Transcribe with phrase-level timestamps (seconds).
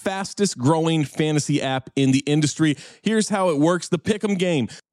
[0.00, 2.76] fastest growing fantasy app in the industry.
[3.02, 4.68] Here's how it works the Pick'em game.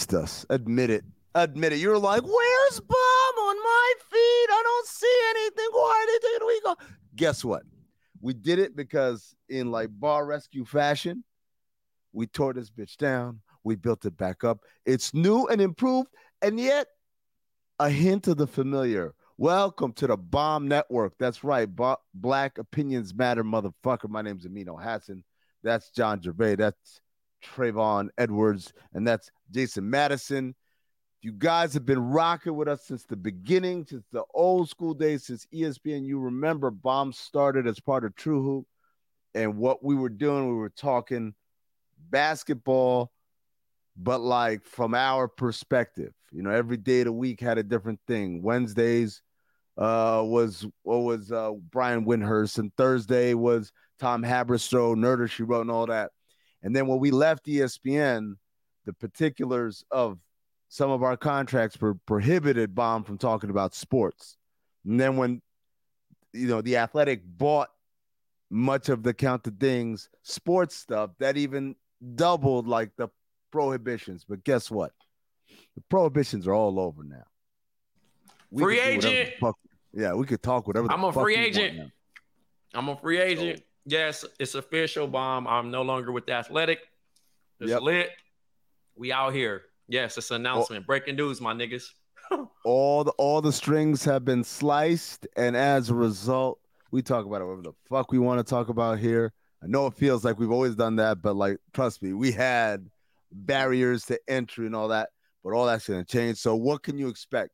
[0.00, 0.46] missed us.
[0.48, 1.04] Admit it.
[1.34, 1.78] Admit it.
[1.78, 4.48] You were like, where's BOMM on my feet?
[4.50, 5.68] I don't see anything.
[5.72, 6.06] Why
[6.40, 6.78] a week off?
[7.16, 7.64] Guess what?
[8.22, 11.22] We did it because in like bar rescue fashion,
[12.14, 13.40] we tore this bitch down.
[13.62, 14.60] We built it back up.
[14.86, 16.08] It's new and improved,
[16.40, 16.86] and yet
[17.78, 19.12] a hint of the familiar.
[19.36, 21.12] Welcome to the BOMM Network.
[21.18, 21.66] That's right.
[21.66, 24.08] Bo- Black Opinions Matter, motherfucker.
[24.08, 25.22] My name's Amin Elhassan.
[25.62, 26.56] That's John Jervay.
[26.56, 27.00] That's
[27.42, 30.54] Trayvon Edwards, and that's Jason Madison.
[31.22, 35.26] You guys have been rocking with us since the beginning, since the old school days,
[35.26, 36.04] since ESPN.
[36.04, 38.66] You remember BOMM started as part of True Hoop,
[39.34, 41.34] and what we were doing, we were talking
[42.08, 43.12] basketball,
[43.96, 48.00] but like from our perspective, you know, every day of the week had a different
[48.06, 48.42] thing.
[48.42, 49.20] Wednesdays
[49.76, 55.62] uh, was what was uh, Brian Windhorst, and Thursday was Tom Haberstroh, Nerder She Wrote,
[55.62, 56.10] and all that.
[56.62, 58.34] And then when we left ESPN,
[58.84, 60.18] the particulars of
[60.68, 64.36] some of our contracts were prohibited BOMM from talking about sports.
[64.84, 65.42] And then when
[66.32, 67.70] you know the Athletic bought
[68.50, 71.76] much of the Count the Dings sports stuff, that even
[72.14, 73.08] doubled like the
[73.50, 74.24] prohibitions.
[74.28, 74.92] But guess what?
[75.74, 77.24] The prohibitions are all over now.
[78.50, 79.30] We free agent.
[79.40, 79.56] Fuck,
[79.92, 80.90] yeah, we could talk whatever.
[80.90, 81.92] I'm a free agent.
[82.74, 83.62] I'm a free agent.
[83.90, 85.08] Yes, it's official.
[85.08, 85.46] BOMM.
[85.48, 86.78] I'm no longer with the Athletic.
[87.58, 87.82] It's yep.
[87.82, 88.10] lit.
[88.94, 89.62] We out here.
[89.88, 90.86] Yes, it's an announcement.
[90.86, 91.88] Breaking news, my niggas.
[92.64, 96.60] all the all the strings have been sliced, and as a result,
[96.92, 99.32] we talk about it whatever the fuck we want to talk about here.
[99.62, 102.88] I know it feels like we've always done that, but like, trust me, we had
[103.32, 105.08] barriers to entry and all that,
[105.42, 106.38] but all that's going to change.
[106.38, 107.50] So, what can you expect?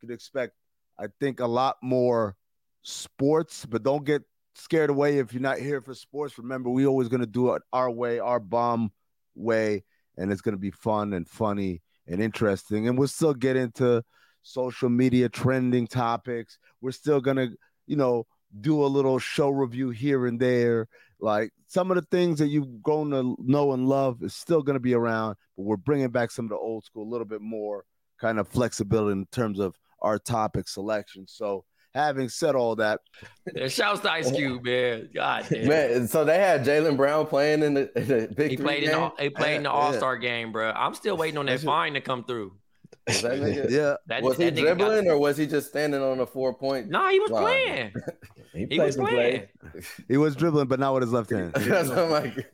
[0.00, 0.54] You can expect,
[0.98, 2.36] I think, a lot more
[2.82, 4.22] sports, but don't get
[4.60, 6.38] scared away if you're not here for sports.
[6.38, 8.92] Remember, we always going to do it our way, our bomb
[9.34, 9.84] way,
[10.16, 12.88] and it's going to be fun and funny and interesting.
[12.88, 14.02] And we'll still get into
[14.42, 16.58] social media trending topics.
[16.80, 17.50] We're still going to,
[17.86, 18.26] you know,
[18.60, 20.88] do a little show review here and there.
[21.20, 24.74] Like some of the things that you've grown to know and love is still going
[24.74, 27.42] to be around, but we're bringing back some of the old school, a little bit
[27.42, 27.84] more
[28.20, 31.26] kind of flexibility in terms of our topic selection.
[31.28, 31.64] So,
[31.94, 33.00] having said all that,
[33.68, 35.08] shouts to Ice Cube, man.
[35.14, 35.68] God damn.
[35.68, 36.08] man.
[36.08, 38.50] So they had Jalen Brown playing in the, in the big.
[38.50, 38.90] He played game?
[38.90, 40.20] in the, he played in the All Star yeah.
[40.20, 40.70] game, bro.
[40.70, 42.52] I'm still waiting on that fine to come through.
[43.06, 43.94] That nigga, yeah.
[44.06, 46.88] That, was he dribbling or was he just standing on a four point?
[46.88, 47.42] No, nah, he was line?
[47.42, 47.92] playing.
[48.52, 49.46] he, he was playing.
[49.72, 49.82] Play.
[50.08, 51.52] He was dribbling, but not with his left hand.
[51.54, 52.52] That's what I'm like,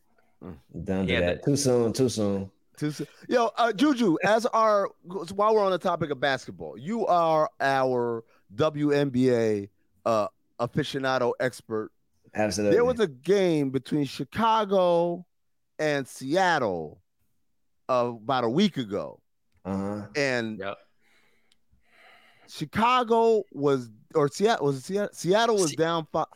[0.84, 1.44] done yeah, that.
[1.44, 1.92] Too soon.
[1.92, 2.50] Too soon.
[2.76, 3.06] Too soon.
[3.28, 4.90] Yo, uh, Juju, as our
[5.34, 9.68] while we're on the topic of basketball, you are our WNBA
[10.04, 10.28] uh,
[10.60, 11.90] aficionado expert.
[12.34, 12.76] Absolutely.
[12.76, 15.24] There was a game between Chicago
[15.78, 17.00] and Seattle
[17.88, 19.20] uh, about a week ago
[19.66, 20.06] uh-huh.
[20.14, 20.78] And yep.
[22.48, 26.26] Chicago was or Seattle was Seattle, Seattle was down five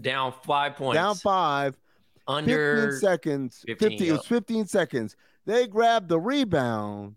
[0.00, 0.96] down five points.
[0.96, 1.78] Down five.
[2.26, 3.64] Under 15 seconds.
[3.66, 4.08] 15, 15 yep.
[4.08, 5.16] it was 15 seconds.
[5.46, 7.14] They grabbed the rebound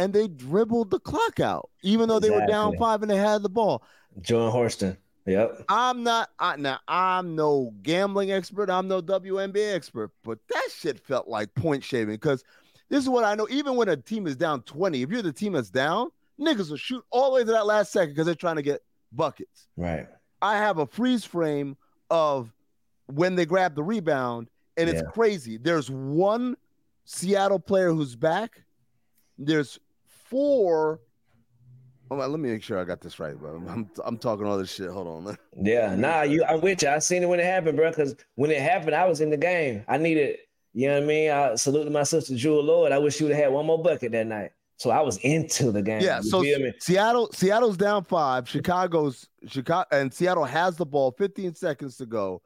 [0.00, 2.38] and they dribbled the clock out, even though exactly.
[2.38, 3.82] they were down five and they had the ball.
[4.22, 4.96] Jordan Horston.
[5.26, 5.64] Yep.
[5.68, 10.98] I'm not I, now I'm no gambling expert, I'm no WNBA expert, but that shit
[10.98, 12.42] felt like point shaving because
[12.88, 13.46] this is what I know.
[13.50, 16.08] Even when a team is down 20, if you're the team that's down,
[16.40, 18.80] niggas will shoot all the way to that last second because they're trying to get
[19.12, 19.68] buckets.
[19.76, 20.08] Right.
[20.40, 21.76] I have a freeze frame
[22.10, 22.52] of
[23.06, 24.48] when they grab the rebound,
[24.78, 25.10] and it's yeah.
[25.10, 25.58] crazy.
[25.58, 26.56] There's one
[27.04, 28.62] Seattle player who's back.
[29.38, 29.78] There's
[30.30, 31.00] four.
[32.12, 33.62] Oh, let me make sure I got this right, bro.
[33.68, 34.90] I'm, I'm talking all this shit.
[34.90, 35.36] Hold on.
[35.62, 36.44] Yeah, nah, you.
[36.44, 36.88] I'm with you.
[36.88, 37.90] I seen it when it happened, bro.
[37.90, 39.84] Because when it happened, I was in the game.
[39.86, 40.38] I needed
[40.72, 41.30] you know what I mean?
[41.30, 42.92] I saluted my sister Jewell Loyd.
[42.92, 44.52] I wish she would have had one more bucket that night.
[44.76, 46.00] So I was into the game.
[46.00, 46.20] Yeah.
[46.22, 46.42] So
[46.78, 48.48] Seattle, Seattle's down five.
[48.48, 51.12] Chicago's Chicago and Seattle has the ball.
[51.18, 52.40] 15 seconds to go.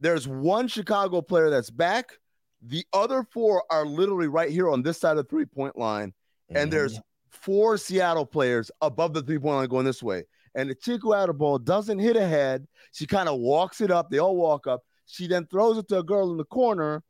[0.00, 2.18] There's one Chicago player that's back.
[2.62, 6.12] The other four are literally right here on this side of the three point line.
[6.54, 7.02] And there's mm.
[7.30, 10.24] four Seattle players above the three point line going this way.
[10.54, 12.66] And the chick who had the ball doesn't hit ahead.
[12.92, 14.10] She kind of walks it up.
[14.10, 14.82] They all walk up.
[15.06, 17.02] She then throws it to a girl in the corner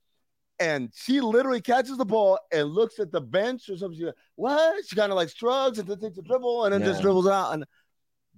[0.62, 3.99] and she literally catches the ball and looks at the bench or something.
[3.99, 4.84] She goes, what?
[4.87, 6.87] She kind of like shrugs and then takes a dribble and then yeah.
[6.87, 7.52] just dribbles out.
[7.52, 7.64] And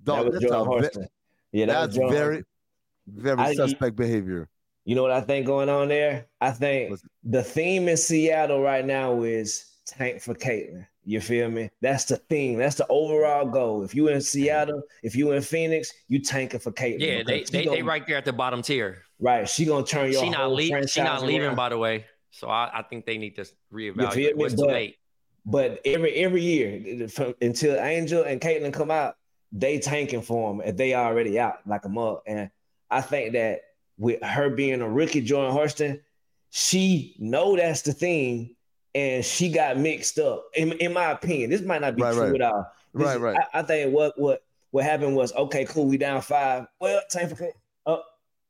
[0.03, 1.05] dog, that that's, ve-
[1.53, 2.45] yeah, that that's very,
[3.07, 4.49] very I, suspect behavior.
[4.87, 6.27] You know what I think going on there?
[6.41, 10.87] I think the theme in Seattle right now is tank for Caitlin.
[11.05, 11.71] You feel me?
[11.81, 12.59] That's the thing.
[12.59, 13.83] That's the overall goal.
[13.83, 17.01] If you in Seattle, if you in Phoenix, you tanking for Caitlin.
[17.01, 19.03] Yeah, they they, gonna, they right there at the bottom tier.
[19.19, 19.49] Right.
[19.49, 20.87] She gonna turn your she not leaving.
[20.87, 21.57] She not leaving, around.
[21.57, 22.07] by the way.
[22.31, 24.37] So I, I think they need to reevaluate.
[24.37, 24.97] What's but, late?
[25.47, 29.17] But every every year from, until Angel and Caitlin come out,
[29.53, 32.21] they tanking for them if they already out like a mug.
[32.27, 32.51] And
[32.91, 33.61] I think that
[33.99, 36.01] with her being a rookie, Jordan Horston,
[36.51, 38.57] she know that's the thing,
[38.95, 40.47] and she got mixed up.
[40.55, 42.41] In, in my opinion, this might not be right, true right.
[42.41, 42.67] at all.
[42.95, 43.37] This right, right.
[43.53, 45.87] I, I, think what what what happened was okay, cool.
[45.87, 46.67] We down five.
[46.81, 47.49] Well, time for
[47.87, 48.03] oh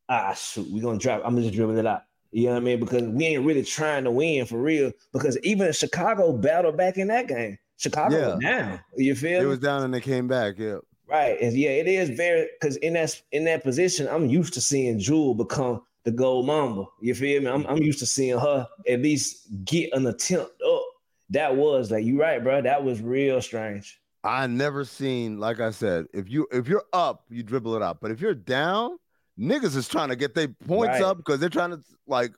[0.08, 1.22] ah shoot, we gonna drop.
[1.24, 2.02] I'm just dribbling it out.
[2.30, 2.80] You know what I mean?
[2.80, 4.92] Because we ain't really trying to win for real.
[5.12, 7.58] Because even Chicago battled back in that game.
[7.76, 8.34] Chicago yeah.
[8.34, 8.80] was down.
[8.96, 9.40] You feel?
[9.40, 10.58] It was down and they came back.
[10.58, 10.78] Yeah.
[11.08, 11.40] Right.
[11.40, 14.98] And yeah, it is very because in that in that position, I'm used to seeing
[14.98, 16.84] Jewell become the gold mamba.
[17.00, 17.48] You feel me?
[17.48, 20.82] I'm, I'm used to seeing her at least get an attempt up.
[21.30, 22.62] that was like you right, bro.
[22.62, 24.00] That was real strange.
[24.22, 27.98] I never seen, like I said, if you if you're up, you dribble it up.
[28.00, 28.96] But if you're down,
[29.38, 31.02] niggas is trying to get their points right.
[31.02, 32.32] up because they're trying to like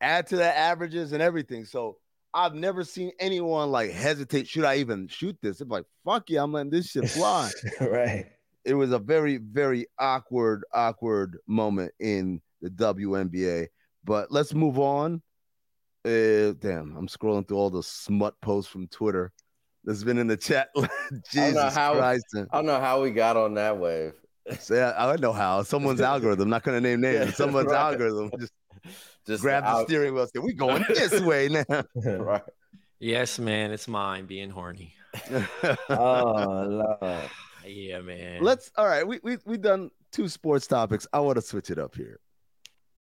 [0.00, 1.64] add to their averages and everything.
[1.64, 1.98] So
[2.34, 4.48] I've never seen anyone like hesitate.
[4.48, 5.60] Should I even shoot this?
[5.60, 7.50] It's like, fuck yeah, I'm letting this shit fly.
[7.80, 8.26] right.
[8.64, 13.68] It was a very, very awkward, awkward moment in the WNBA.
[14.04, 15.22] But let's move on.
[16.04, 19.32] Uh, damn, I'm scrolling through all the smut posts from Twitter
[19.84, 20.68] that's been in the chat.
[21.32, 22.24] Jesus I how, Christ.
[22.34, 24.12] I don't know how we got on that wave.
[24.60, 25.62] So, yeah, I don't know how.
[25.62, 26.48] Someone's algorithm.
[26.48, 27.36] Not going to name names.
[27.36, 27.80] Someone's right.
[27.80, 28.52] algorithm just
[29.26, 30.26] just grab the, the steering wheel.
[30.26, 31.84] Say, we going this way now.
[31.94, 32.42] right.
[33.00, 33.72] Yes, man.
[33.72, 34.94] It's mine being horny.
[35.90, 37.30] oh Lord.
[37.66, 38.42] Yeah, man.
[38.42, 39.06] Let's all right.
[39.06, 41.06] We we we done two sports topics.
[41.12, 42.18] I want to switch it up here.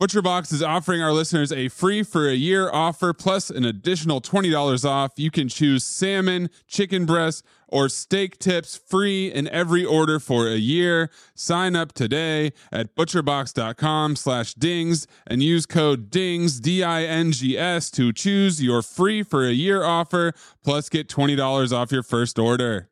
[0.00, 4.84] ButcherBox is offering our listeners a free for a year offer plus an additional $20
[4.88, 5.10] off.
[5.16, 10.54] You can choose salmon, chicken breast, or steak tips free in every order for a
[10.54, 11.10] year.
[11.34, 18.82] Sign up today at butcherbox.com slash dings and use code DINGS, D-I-N-G-S to choose your
[18.82, 22.88] free for a year offer plus get $20 off your first order.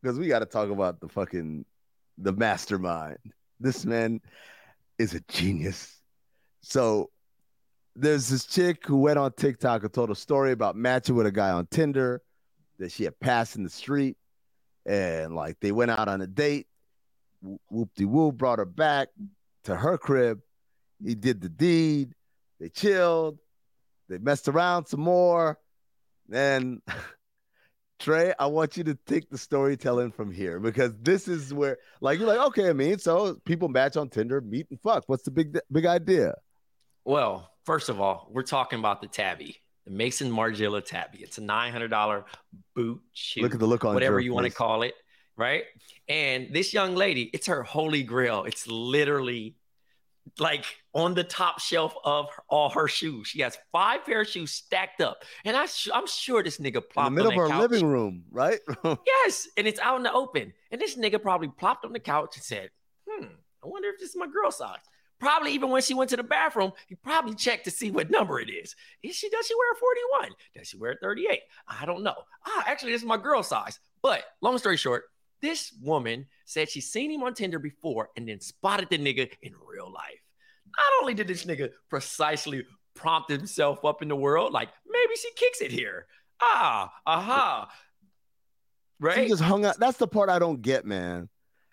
[0.00, 1.64] Because we got to talk about the fucking,
[2.18, 3.18] the mastermind.
[3.58, 4.20] This man
[4.96, 5.99] is a genius
[6.62, 7.10] so
[7.96, 11.32] there's this chick who went on TikTok and told a story about matching with a
[11.32, 12.22] guy on Tinder
[12.78, 14.16] that she had passed in the street.
[14.86, 16.66] And like they went out on a date.
[17.70, 19.08] Whoop de whoop brought her back
[19.64, 20.40] to her crib.
[21.04, 22.14] He did the deed.
[22.58, 23.38] They chilled.
[24.08, 25.58] They messed around some more.
[26.28, 26.82] Then
[27.98, 32.18] Trey, I want you to take the storytelling from here because this is where, like,
[32.18, 35.04] you're like, okay, I mean, so people match on Tinder, meet and fuck.
[35.06, 36.34] What's the big, big idea?
[37.04, 41.18] Well, first of all, we're talking about the Tabi, the Maison Margiela Tabi.
[41.18, 42.24] It's a nine hundred dollar
[42.74, 43.42] boot shoe.
[43.42, 44.94] Look at the look on whatever you want to call it,
[45.36, 45.64] right?
[46.08, 48.44] And this young lady, it's her holy grail.
[48.44, 49.56] It's literally
[50.38, 53.28] like on the top shelf of all her shoes.
[53.28, 57.08] She has five pair of shoes stacked up, and I am sure this nigga plopped
[57.08, 57.70] in the middle of our couch.
[57.70, 58.60] living room, right?
[59.06, 60.52] yes, and it's out in the open.
[60.70, 62.70] And this nigga probably plopped on the couch and said,
[63.08, 63.26] "Hmm,
[63.64, 64.78] I wonder if this is my girl size."
[65.20, 68.40] Probably even when she went to the bathroom, he probably checked to see what number
[68.40, 68.74] it is.
[69.02, 70.30] Is she does she wear a 41?
[70.56, 71.40] Does she wear a 38?
[71.68, 72.14] I don't know.
[72.46, 73.78] Ah, actually, this is my girl size.
[74.02, 75.04] But long story short,
[75.42, 79.52] this woman said she's seen him on Tinder before and then spotted the nigga in
[79.70, 80.20] real life.
[80.66, 85.30] Not only did this nigga precisely prompt himself up in the world, like maybe she
[85.36, 86.06] kicks it here.
[86.40, 87.70] Ah, aha.
[88.98, 89.24] Right?
[89.24, 89.78] She just hung out.
[89.78, 91.28] That's the part I don't get, man.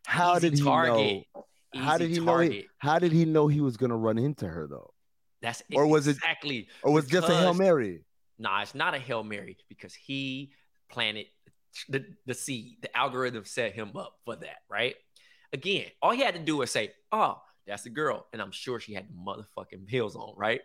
[0.06, 1.24] How Easy did he target.
[1.34, 1.46] know?
[1.78, 2.50] How did he target.
[2.50, 2.56] know?
[2.56, 4.94] He, how did he know he was gonna run into her though?
[5.42, 8.02] That's or was exactly, it or was it just a hail mary?
[8.40, 10.52] Nah, it's not a hail mary because he
[10.90, 11.28] planted
[11.90, 12.78] the the seed.
[12.82, 14.96] The algorithm set him up for that, right?
[15.54, 18.80] Again, all he had to do was say, "Oh, that's the girl," and I'm sure
[18.80, 20.62] she had motherfucking heels on, right?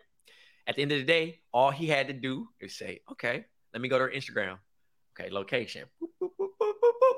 [0.65, 3.81] At the end of the day, all he had to do is say, "Okay, let
[3.81, 4.57] me go to her Instagram.
[5.19, 5.85] Okay, location.
[6.01, 6.29] Boop, boop,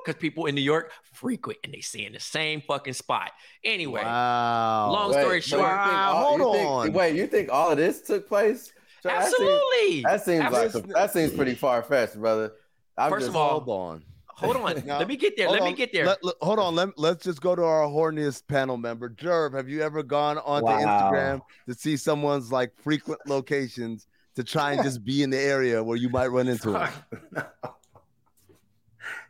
[0.04, 3.32] because people in New York frequent and they see in the same fucking spot.
[3.64, 4.92] Anyway, wow.
[4.92, 6.94] long story short, wow, hold think, on.
[6.94, 8.72] wait, you think all of this took place?
[9.02, 10.02] So Absolutely.
[10.02, 12.54] That seems, that seems like that seems pretty far fetched, brother.
[12.98, 14.04] I'm First just, of all, hold on.
[14.36, 14.84] Hold on.
[14.86, 15.50] now, let me get there.
[15.50, 15.68] Let on.
[15.68, 16.06] me get there.
[16.06, 16.76] Let, let, hold on.
[16.76, 19.10] Let, let's just go to our horniest panel member.
[19.10, 20.80] Jerv, have you ever gone onto wow.
[20.80, 25.84] Instagram to see someone's like frequent locations to try and just be in the area
[25.84, 26.90] where you might run into him?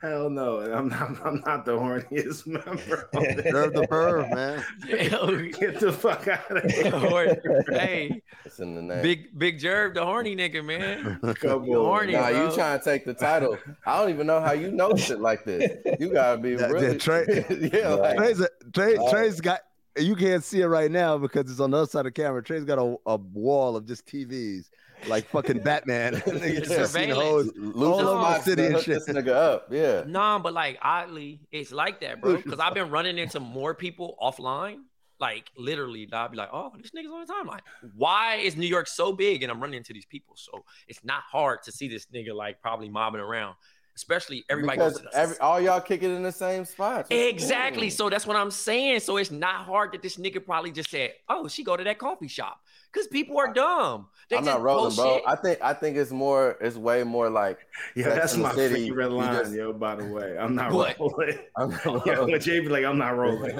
[0.01, 1.17] Hell no, I'm not.
[1.25, 3.09] I'm not the horniest member.
[3.51, 4.63] Nerve the bird, man.
[4.87, 7.63] Get the fuck out of here.
[7.69, 9.01] hey, it's in the name.
[9.01, 11.19] Big Big Jerv, the horny nigga, man.
[11.35, 12.49] Come you horny, nah, bro.
[12.49, 13.57] you trying to take the title?
[13.85, 15.71] I don't even know how you know shit like this.
[15.99, 16.87] You gotta be really.
[16.87, 19.61] Yeah, Trey, yeah, like, Trey's, a, Trey, Trey's got.
[19.97, 22.43] You can't see it right now because it's on the other side of the camera.
[22.43, 24.69] Trey's got a, a wall of just TVs
[25.07, 26.21] like fucking Batman.
[26.25, 27.51] Surveillance.
[27.75, 29.05] All over the city and shit.
[29.05, 29.67] This nigga up.
[29.71, 30.03] Yeah.
[30.07, 32.37] Nah, but like oddly, it's like that, bro.
[32.45, 34.79] Because I've been running into more people offline.
[35.19, 37.61] Like literally, I'll be like, oh, this nigga's on the timeline.
[37.95, 39.43] Why is New York so big?
[39.43, 40.35] And I'm running into these people.
[40.35, 43.55] So it's not hard to see this nigga like probably mobbing around
[43.95, 47.07] especially everybody because goes every, all y'all kicking in the same spot.
[47.11, 47.89] Exactly.
[47.89, 48.99] So that's what I'm saying.
[48.99, 51.97] So it's not hard that this nigga probably just said, "Oh, she go to that
[51.97, 52.59] coffee shop."
[52.95, 54.07] Because people are dumb.
[54.29, 55.19] They I'm not rolling, bro.
[55.27, 56.57] I think I think it's more.
[56.61, 57.59] It's way more like.
[57.93, 58.85] Yeah, that's my city.
[58.85, 59.73] favorite line, just, yo.
[59.73, 60.97] By the way, I'm not what?
[60.97, 61.37] rolling.
[61.57, 62.29] I'm not rolling.
[62.29, 63.59] Yeah, Jay be like, I'm not rolling.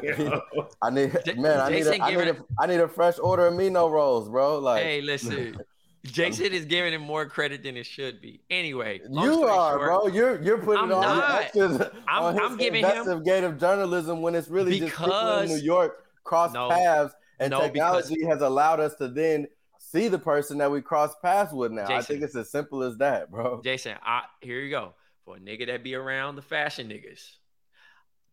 [0.82, 1.60] I need man.
[1.60, 4.30] I need, a, I need a, I need a fresh order of me no rolls,
[4.30, 4.60] bro.
[4.60, 5.58] Like, hey, listen.
[6.06, 8.40] Jason is giving him more credit than it should be.
[8.52, 10.08] Anyway, you are, short, bro.
[10.08, 11.92] You're you're putting I'm on not.
[12.08, 16.06] I'm, on I'm giving investigative journalism when it's really because, just people in New York
[16.24, 19.48] cross no, paths, and no, technology because, has allowed us to then
[19.80, 21.88] see the person that we cross paths with now.
[21.88, 23.62] Jason, I think it's as simple as that, bro.
[23.64, 24.94] Jason, I, here you go.
[25.26, 27.24] For a nigga that be around the fashion niggas,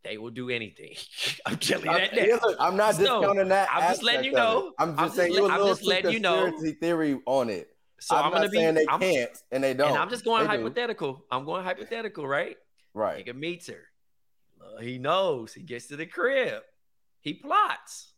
[0.03, 0.95] they will do anything.
[1.45, 2.15] I'm telling you that.
[2.15, 2.55] Now.
[2.59, 3.69] I'm not so, discounting that.
[3.71, 4.73] I'm just letting you know.
[4.77, 7.69] I'm just I'm saying you a little just letting you know theory on it.
[7.99, 9.91] So I'm, I'm gonna be saying they I'm, can't and they don't.
[9.91, 11.13] And I'm just going they hypothetical.
[11.13, 11.23] Do.
[11.31, 12.57] I'm going hypothetical, right?
[12.93, 13.25] Right.
[13.25, 13.87] Nigga meets her.
[14.61, 15.53] Uh, he knows.
[15.53, 16.61] He gets to the crib.
[17.21, 18.12] He plots.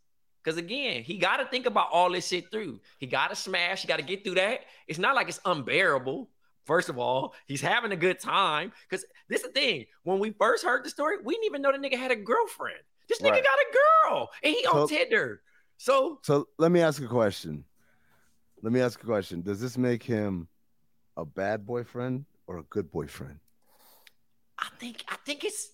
[0.46, 2.80] Because again, he got to think about all this shit through.
[3.00, 3.82] He got to smash.
[3.82, 4.62] He got to get through that.
[4.88, 6.30] It's not like it's unbearable.
[6.66, 8.72] First of all, he's having a good time.
[8.88, 9.86] Because this is the thing.
[10.04, 12.78] When we first heard the story, we didn't even know the nigga had a girlfriend.
[13.10, 13.44] This nigga right.
[13.44, 15.42] got a girl and he so, on Tinder.
[15.78, 17.66] So, so let me ask a question.
[18.62, 19.42] Let me ask a question.
[19.42, 20.48] Does this make him
[21.18, 23.40] a bad boyfriend or a good boyfriend?
[24.60, 25.70] I think I think it's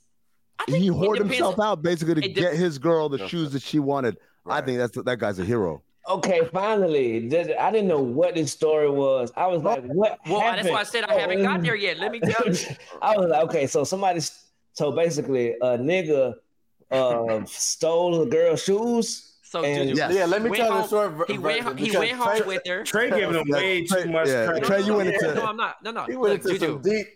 [0.59, 3.79] I think he hoarded himself out basically to get his girl the shoes that she
[3.79, 4.17] wanted.
[4.43, 4.63] Right.
[4.63, 5.83] I think that's that guy's a hero.
[6.09, 7.17] Okay, finally.
[7.57, 9.31] I didn't know what this story was.
[9.37, 10.19] I was like, what?
[10.27, 10.67] Well, happened?
[10.67, 11.99] that's why I said I haven't got there yet.
[11.99, 12.57] Let me tell you.
[13.01, 14.21] I was like, okay, so somebody,
[14.73, 16.33] so basically, a nigga
[16.89, 20.13] uh, stole a girl's shoes so and, yes.
[20.13, 22.85] yeah, let me tell home, the short He went, he went home Trey, with her.
[22.85, 24.45] Trey giving him way too much yeah.
[24.45, 24.63] credit.
[24.63, 25.83] Trey, you went into no, I'm not.
[25.83, 26.05] No, no.
[26.05, 27.07] He went Look, into some deep.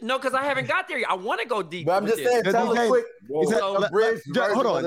[0.00, 1.10] no, because I haven't got there yet.
[1.10, 1.86] I want to go deep.
[1.86, 3.04] But I'm just saying, tell the quick.
[4.32, 4.84] So, hold on,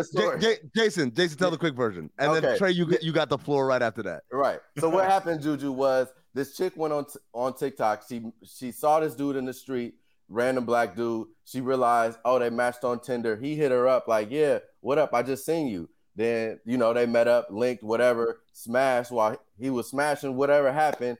[0.73, 1.11] Jason.
[1.13, 4.01] Jason, tell the quick version, and then Trey, you you got the floor right after
[4.03, 4.23] that.
[4.31, 4.61] Right.
[4.77, 8.03] So what happened, Juju, was this chick went on on TikTok.
[8.07, 9.95] She she saw this dude in the street,
[10.29, 11.27] random black dude.
[11.43, 13.35] She realized, oh, they matched on Tinder.
[13.35, 15.13] He hit her up like, yeah, what up?
[15.13, 15.89] I just seen you.
[16.15, 21.17] Then, you know, they met up, linked, whatever, smashed while he was smashing, whatever happened.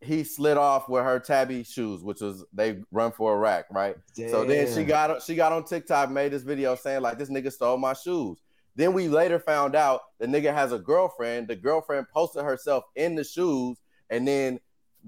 [0.00, 3.96] He slid off with her Tabi shoes, which was they run for a rack, right?
[4.16, 4.30] Damn.
[4.30, 7.52] So then she got she got on TikTok, made this video saying like this nigga
[7.52, 8.38] stole my shoes.
[8.76, 11.48] Then we later found out the nigga has a girlfriend.
[11.48, 13.76] The girlfriend posted herself in the shoes,
[14.08, 14.58] and then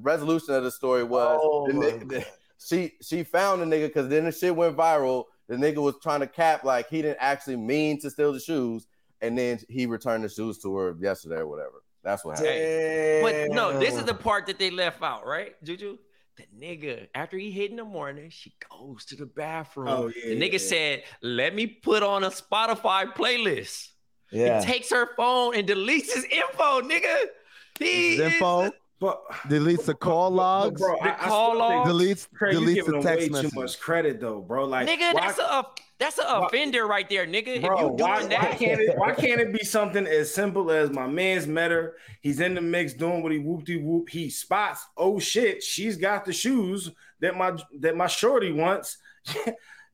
[0.00, 2.26] resolution of the story was oh the nigga, the,
[2.58, 5.24] she she found the nigga because then the shit went viral.
[5.48, 8.86] The nigga was trying to cap like he didn't actually mean to steal the shoes,
[9.22, 11.82] and then he returned the shoes to her yesterday or whatever.
[12.02, 13.22] That's what happened.
[13.22, 15.96] But no, this is the part that they left out, right, Juju?
[16.36, 19.88] The nigga, after he hit in the morning, she goes to the bathroom.
[19.88, 20.58] Oh, yeah, the nigga yeah.
[20.58, 23.88] said, "Let me put on a Spotify playlist."
[24.30, 24.60] Yeah.
[24.60, 27.16] He takes her phone and deletes his info, nigga.
[27.78, 28.72] He his info.
[29.02, 30.80] But deletes the call logs.
[30.80, 31.90] But, bro, the I, call logs.
[31.90, 32.28] Deletes.
[32.32, 34.64] Craig, deletes the text way too much credit though, bro.
[34.64, 35.62] Like, nigga, why, that's a uh,
[35.98, 37.60] that's an offender right there, nigga.
[37.60, 38.96] Bro, if you doing why, that, why can't it?
[38.96, 41.96] Why can't it be something as simple as my man's met her?
[42.20, 44.08] He's in the mix doing what he whoop de whoop.
[44.08, 44.86] He spots.
[44.96, 46.88] Oh shit, she's got the shoes
[47.18, 48.98] that my that my shorty wants.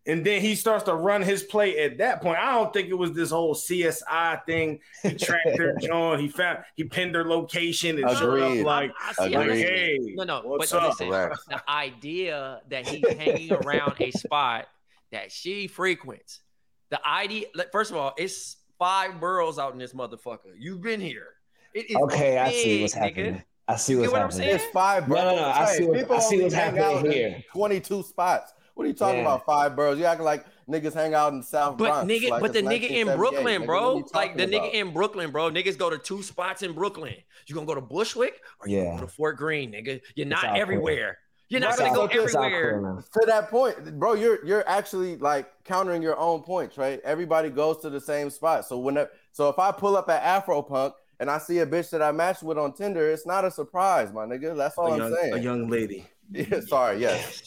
[0.08, 2.38] and then he starts to run his play at that point.
[2.38, 4.80] I don't think it was this whole CSI thing.
[5.02, 6.18] He tracked her John.
[6.18, 10.40] He found he pinned her location and showed up like, like hey, no, no.
[10.44, 10.98] What's but up?
[10.98, 14.66] listen, the idea that he's hanging around a spot
[15.12, 16.40] that she frequents,
[16.88, 17.46] the idea.
[17.70, 20.54] First of all, it's five boroughs out in this motherfucker.
[20.58, 21.34] You've been here.
[21.74, 22.30] It is okay.
[22.30, 23.34] Big, I see what's happening.
[23.34, 23.44] Nigga.
[23.68, 24.48] I see what's happening.
[24.48, 25.06] It's five.
[25.06, 25.44] No, no, no.
[25.44, 27.44] I see, what, I see what's happening here.
[27.52, 29.22] Twenty-two spots What are you talking Yeah.
[29.22, 29.44] about?
[29.44, 29.98] Five boroughs?
[29.98, 32.06] You acting like niggas hang out in South But Bronx.
[32.12, 33.96] nigga, like but the nigga in Brooklyn, bro.
[33.96, 34.72] you Like the nigga about?
[34.74, 35.50] in Brooklyn, bro.
[35.50, 37.16] Niggas go to two spots in Brooklyn.
[37.48, 38.84] You gonna go to Bushwick or you Yeah.
[38.84, 40.00] gonna go to Fort Greene, nigga?
[40.14, 41.18] You're not South everywhere.
[41.48, 43.02] You're not Right, gonna go so to- everywhere.
[43.20, 47.00] To that point, bro, you're you're actually like countering your own points, right?
[47.02, 48.64] Everybody goes to the same spot.
[48.64, 51.66] So when that, so if I pull up at Afro Punk and I see a
[51.66, 54.56] bitch that I matched with on Tinder, it's not a surprise, my nigga.
[54.56, 55.32] That's all a, I'm young, saying.
[55.34, 56.06] a young lady.
[56.30, 57.42] Yeah, sorry, yes.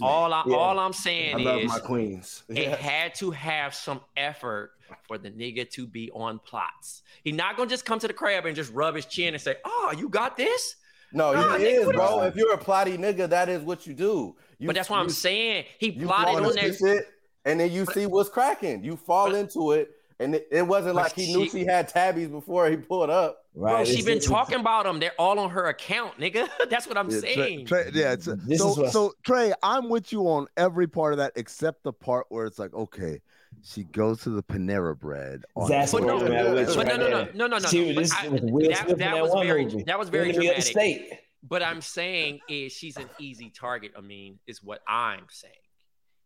[0.00, 0.56] All I, Yeah.
[0.56, 2.42] all I'm I saying love is my queens.
[2.48, 4.70] it had to have some effort
[5.06, 7.02] for the nigga to be on plots.
[7.22, 9.56] He not gonna just come to the crab and just rub his chin and say,
[9.64, 10.76] "Oh, you got this."
[11.12, 12.20] No, Nah, he nigga, is, bro.
[12.22, 14.36] is- If you're a plotty nigga, that is what you do.
[14.58, 15.64] You, but that's what I'm saying.
[15.78, 16.76] He plotted on see that.
[16.78, 17.04] shit,
[17.44, 18.82] and then you see what's cracking.
[18.84, 21.64] You fall But- into it, and it, it wasn't But like he knew she- she
[21.64, 23.44] had Tabis before he pulled up.
[23.54, 23.76] Right.
[23.76, 24.98] Bro, she This- been talking about them.
[25.00, 26.48] They're all on her account, nigga.
[26.70, 27.66] That's what I'm Yeah, saying.
[27.66, 28.36] Trey- yeah, so
[28.74, 32.46] what- so Trey, I'm with you on every part of that except the part where
[32.46, 33.20] it's like, okay,
[33.62, 35.44] she goes to the Panera Bread.
[35.56, 37.32] on That's But what no, I'm at with you but no, right no, no, there.
[37.34, 37.68] no, no, no, no.
[37.70, 39.82] this But I- was that- that that was one very- movie.
[39.84, 40.64] that was very Enemy dramatic.
[40.64, 41.12] state.
[41.42, 43.92] But I'm saying is she's an easy target.
[43.96, 45.54] I mean, is what I'm saying.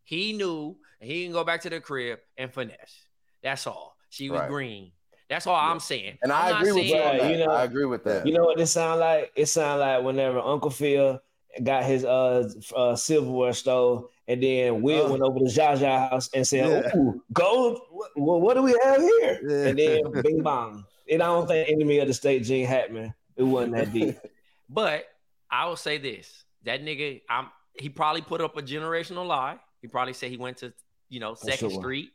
[0.05, 3.07] He knew, he can go back to the crib and finesse.
[3.43, 3.97] That's all.
[4.11, 4.51] She was Right.
[4.51, 4.93] green.
[5.29, 6.19] That's all I'm saying.
[6.23, 7.31] And I'm I agree with you saying- on Right, that.
[7.39, 8.27] you know- I agree with that.
[8.27, 9.33] You know what this sound like?
[9.35, 11.21] It sound like whenever Uncle Phil
[11.63, 15.11] got his uh, uh silverware stole, and then Will Oh.
[15.11, 16.97] went over to Jaja house and said, Yeah.
[16.99, 17.81] "Ooh, gold!
[18.15, 19.67] What, what do we have here?" Yeah.
[19.69, 20.85] And then Bing Bong.
[21.11, 23.13] And I don't think enemy of the state, Gene Hackman.
[23.37, 24.17] It wasn't that deep.
[24.69, 25.05] But
[25.51, 29.59] I will say this: that nigga, I'm he probably put up a generational lie.
[29.83, 30.73] He probably said he went to,
[31.09, 31.81] you know, Second sure.
[31.81, 32.11] Street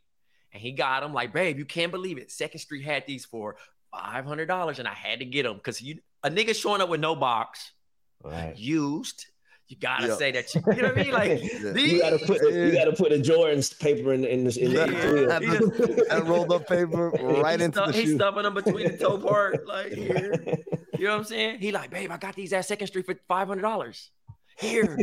[0.58, 1.14] and he got them.
[1.14, 2.32] Like, babe, you can't believe it.
[2.32, 3.58] Second Street had these for
[3.92, 6.90] five hundred dollars, and I had to get them because you a nigga showing up
[6.90, 7.72] with no box,
[8.24, 8.58] Right.
[8.58, 9.28] used.
[9.68, 10.16] You gotta Yeah.
[10.16, 10.56] say that.
[10.56, 11.14] You, you know what I mean?
[11.14, 11.72] Like Yeah.
[11.74, 11.92] these.
[11.94, 16.18] You gotta put you gotta put the Jordan's paper in in the in the Yeah.
[16.18, 19.18] and rolled up paper right He into stu- the He's stuffing them between the toe
[19.20, 20.34] part, like here.
[20.98, 21.60] You know what I'm saying?
[21.60, 24.10] He like, babe, I got these at Second Street for five hundred dollars.
[24.58, 24.98] Here,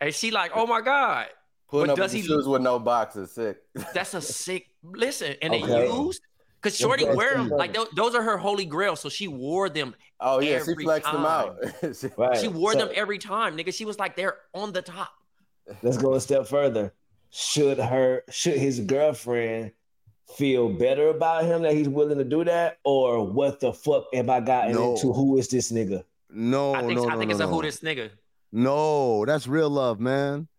[0.00, 1.26] and she like, oh my god,
[1.68, 3.58] Putting But up does he- shoes with no box is sick.
[3.94, 4.68] that's a sick.
[4.82, 6.22] Listen, and they used
[6.60, 8.96] because Shorty best wear them like those, those are her holy grail.
[8.96, 9.94] So she wore them.
[10.18, 11.56] Oh yeah, she Every flexed them out.
[11.94, 12.38] She- Right.
[12.38, 13.72] She wore So- them every time, nigga.
[13.74, 15.12] She was like, they're on the top.
[15.82, 16.94] Let's go a step further.
[17.30, 19.72] Should her should his girlfriend
[20.36, 22.78] feel better about him that he's willing to do that?
[22.84, 24.94] Or what the fuck have I gotten No.
[24.94, 25.12] into?
[25.12, 26.04] Who is this nigga?
[26.30, 28.10] No, I think no, I no, think no, it's a who this nigga.
[28.52, 30.48] No, that's real love, man.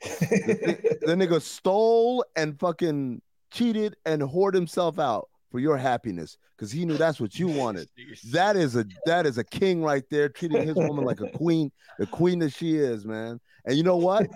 [1.09, 3.21] The nigga stole and fucking
[3.51, 7.89] cheated and whored himself out for your happiness because he knew that's what you wanted.
[8.31, 11.71] That is a that is a king right there, treating his woman like a queen,
[11.97, 13.39] the queen that she is, man.
[13.65, 14.27] And you know what?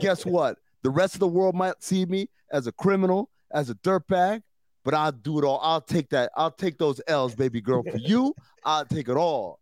[0.00, 0.58] Guess what?
[0.82, 4.42] The rest of the world might see me as a criminal, as a dirtbag,
[4.84, 5.58] but I'll do it all.
[5.62, 6.30] I'll take that.
[6.36, 7.82] I'll take those L's, baby girl.
[7.82, 9.58] For you, I'll take it all.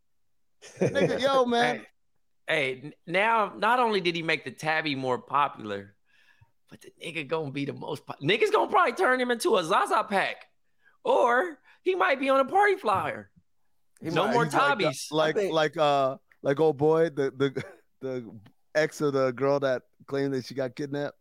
[0.80, 1.87] Nigga, yo, man.
[2.48, 5.94] Hey, now not only did he make the Tabi more popular,
[6.70, 8.06] but the nigga gonna be the most.
[8.06, 10.46] Po- Niggas gonna probably turn him into a Zaza pack,
[11.04, 13.30] or he might be on a party flyer.
[14.00, 15.06] He no might- more He's like, uh, Tabis.
[15.12, 17.64] Like think- like uh like old boy, the the
[18.00, 18.30] the
[18.74, 21.20] ex of the girl that claimed that she got kidnapped.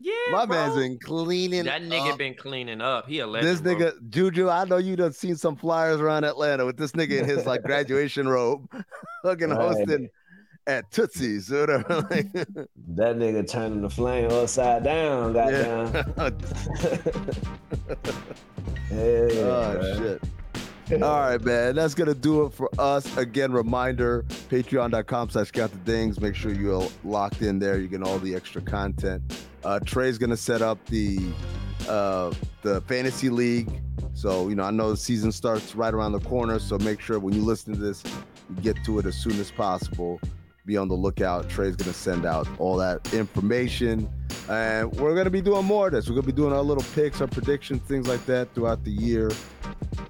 [0.00, 0.56] yeah, My bro.
[0.56, 1.64] man's been cleaning.
[1.64, 2.18] That nigga up.
[2.18, 3.08] been cleaning up.
[3.08, 3.48] He a legend.
[3.48, 3.74] this bro.
[3.74, 7.24] nigga Juju, I know you done seen some flyers around Atlanta with this nigga in
[7.24, 8.66] his like graduation robe,
[9.22, 9.58] fucking Right.
[9.60, 10.08] hosting
[10.68, 11.94] at Tootsie's or whatever.
[12.10, 15.92] like, That nigga turning the flame upside down, goddamn.
[18.90, 20.20] Yeah, oh bruh.
[20.88, 21.02] shit.
[21.02, 21.74] All right, man.
[21.74, 23.14] That's gonna do it for us.
[23.18, 26.18] Again, reminder: patreon.com slash count the dings.
[26.20, 27.78] Make sure you're locked in there.
[27.78, 29.22] You get all the extra content.
[29.62, 31.18] Uh Trey's gonna set up the
[31.86, 33.82] uh the fantasy league.
[34.14, 36.58] So, you know, I know the season starts right around the corner.
[36.58, 38.02] So make sure when you listen to this,
[38.48, 40.18] you get to it as soon as possible.
[40.68, 41.48] Be on the lookout.
[41.48, 44.06] Trey's gonna send out all that information.
[44.50, 46.10] And we're gonna be doing more of this.
[46.10, 49.30] We're gonna be doing our little picks, our predictions, things like that throughout the year.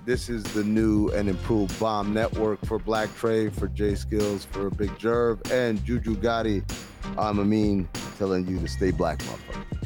[0.05, 4.69] This is the new and improved BOMM Network for Black Trey, for J Skills, for
[4.71, 6.69] Big Jerv, and Juju Gotti.
[7.17, 9.78] I'm Amin telling you to stay black, motherfucker.